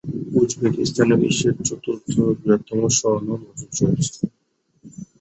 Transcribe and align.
উজবেকিস্তানে 0.35 1.15
বিশ্বের 1.21 1.55
চতুর্থ 1.67 2.11
বৃহত্তম 2.37 2.79
স্বর্ণ 2.97 3.27
মজুদ 3.41 3.71
রয়েছে। 3.79 4.21